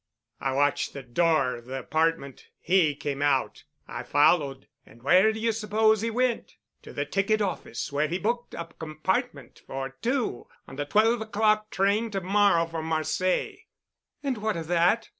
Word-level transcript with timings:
"I 0.39 0.53
watched 0.53 0.93
the 0.93 1.03
door 1.03 1.57
of 1.57 1.65
the 1.67 1.77
apartment. 1.77 2.47
He 2.59 2.95
came 2.95 3.21
out. 3.21 3.65
I 3.87 4.01
followed, 4.01 4.67
and 4.83 5.03
where 5.03 5.31
do 5.31 5.39
you 5.39 5.51
suppose 5.51 6.01
he 6.01 6.09
went? 6.09 6.55
To 6.81 6.91
the 6.91 7.05
ticket 7.05 7.39
office 7.39 7.91
where 7.91 8.07
he 8.07 8.17
booked 8.17 8.55
a 8.55 8.65
compartment 8.79 9.61
for 9.67 9.89
two—on 10.01 10.75
the 10.77 10.85
twelve 10.85 11.21
o'clock 11.21 11.69
train 11.69 12.09
to 12.09 12.21
morrow 12.21 12.65
for 12.65 12.81
Marseilles." 12.81 13.59
"And 14.23 14.39
what 14.39 14.57
of 14.57 14.65
that?" 14.69 15.09